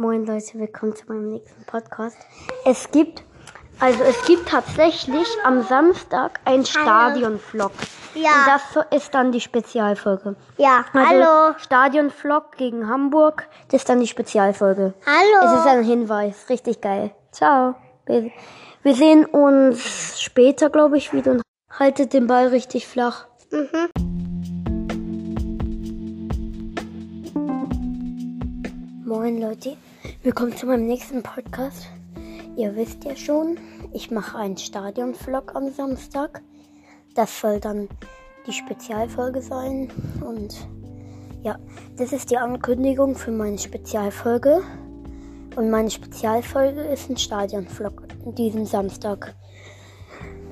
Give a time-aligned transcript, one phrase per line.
[0.00, 2.16] Moin Leute, willkommen zu meinem nächsten Podcast.
[2.64, 3.24] Es gibt,
[3.80, 7.72] also es gibt tatsächlich am Samstag ein Stadion-Vlog.
[8.14, 8.30] Ja.
[8.30, 10.36] Und das ist dann die Spezialfolge.
[10.56, 11.54] Ja, Also hallo.
[11.58, 14.94] Stadion-Vlog gegen Hamburg, das ist dann die Spezialfolge.
[15.04, 15.52] Hallo.
[15.52, 17.10] Es ist ein Hinweis, richtig geil.
[17.32, 17.74] Ciao.
[18.06, 18.30] Wir,
[18.84, 21.42] wir sehen uns später, glaube ich, wieder und
[21.76, 23.26] haltet den Ball richtig flach.
[23.50, 24.07] Mhm.
[29.08, 29.74] Moin Leute,
[30.22, 31.88] willkommen zu meinem nächsten Podcast.
[32.56, 33.56] Ihr wisst ja schon,
[33.90, 36.42] ich mache einen Stadion-Vlog am Samstag.
[37.14, 37.88] Das soll dann
[38.46, 39.90] die Spezialfolge sein.
[40.20, 40.68] Und
[41.42, 41.58] ja,
[41.96, 44.60] das ist die Ankündigung für meine Spezialfolge.
[45.56, 48.02] Und meine Spezialfolge ist ein Stadion-Vlog
[48.36, 49.34] diesen Samstag.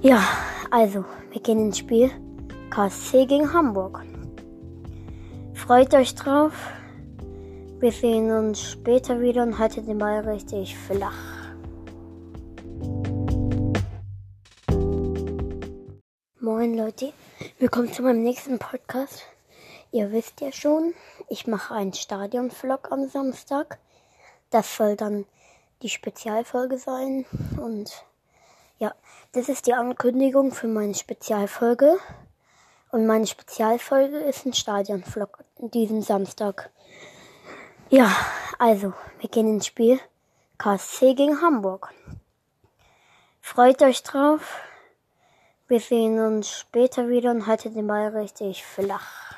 [0.00, 0.22] Ja,
[0.70, 2.10] also, wir gehen ins Spiel.
[2.70, 4.02] KSC gegen Hamburg.
[5.52, 6.54] Freut euch drauf.
[7.78, 11.12] Wir sehen uns später wieder und haltet den Ball richtig flach.
[16.40, 17.12] Moin Leute,
[17.58, 19.24] willkommen zu meinem nächsten Podcast.
[19.92, 20.94] Ihr wisst ja schon,
[21.28, 23.78] ich mache einen Stadion-Vlog am Samstag.
[24.48, 25.26] Das soll dann
[25.82, 27.26] die Spezialfolge sein.
[27.60, 28.06] Und
[28.78, 28.94] ja,
[29.32, 31.98] das ist die Ankündigung für meine Spezialfolge.
[32.90, 36.70] Und meine Spezialfolge ist ein Stadion-Vlog diesen Samstag.
[37.88, 38.10] Ja,
[38.58, 40.00] also, wir gehen ins Spiel.
[40.58, 41.94] KSC gegen Hamburg.
[43.40, 44.60] Freut euch drauf.
[45.68, 49.36] Wir sehen uns später wieder und haltet den Ball richtig flach.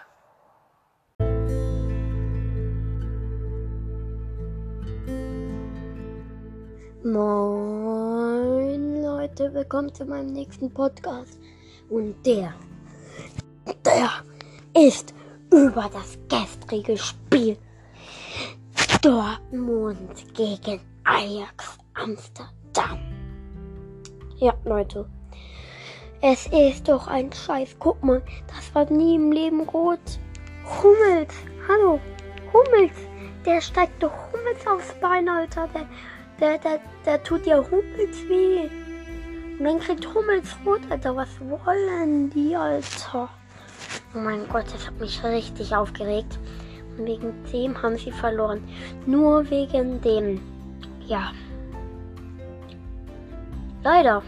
[7.05, 11.39] Moin Leute, willkommen zu meinem nächsten Podcast.
[11.91, 12.55] Und der,
[13.85, 14.11] der
[14.75, 15.13] ist
[15.51, 17.59] über das gestrige Spiel
[19.03, 22.99] Dortmund gegen Ajax Amsterdam.
[24.39, 25.09] Ja, Leute.
[26.21, 27.77] Es ist doch ein Scheiß.
[27.79, 30.01] Guck mal, das war nie im Leben rot.
[30.65, 31.33] Hummels,
[31.69, 32.01] hallo.
[32.53, 32.97] Hummels,
[33.47, 35.69] der steigt doch Hummels aufs Bein, Alter.
[35.69, 35.87] Der,
[36.41, 38.69] der, der, der tut ja Hummels weh.
[39.61, 41.15] Und dann kriegt Hummels rot, Alter.
[41.15, 43.29] Was wollen die, Alter?
[44.13, 46.37] Oh mein Gott, das hat mich richtig aufgeregt.
[46.99, 48.63] Wegen dem haben sie verloren.
[49.07, 50.41] Nur wegen dem.
[51.07, 51.33] Ja.
[53.85, 54.23] Leider.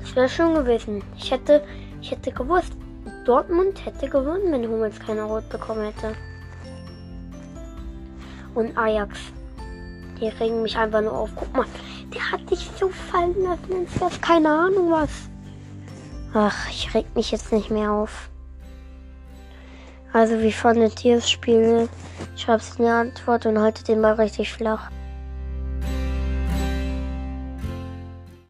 [0.00, 1.02] Das wäre schön gewesen.
[1.16, 1.62] Ich hätte,
[2.00, 2.72] ich hätte gewusst,
[3.24, 6.16] Dortmund hätte gewonnen, wenn Hummels keine Rot bekommen hätte.
[8.54, 9.18] Und Ajax.
[10.20, 11.30] Die regen mich einfach nur auf.
[11.36, 11.66] Guck mal,
[12.12, 14.20] der hat dich so fallen lassen ins Fest.
[14.20, 15.10] Keine Ahnung was.
[16.34, 18.30] Ach, ich reg mich jetzt nicht mehr auf.
[20.12, 21.88] Also, wie fandet ihr das Spiel?
[22.36, 24.90] Schreibt es in die Antwort und haltet den Ball richtig flach.